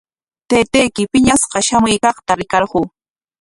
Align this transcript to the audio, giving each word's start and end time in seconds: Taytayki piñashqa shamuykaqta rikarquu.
Taytayki 0.49 1.03
piñashqa 1.11 1.59
shamuykaqta 1.67 2.31
rikarquu. 2.39 2.81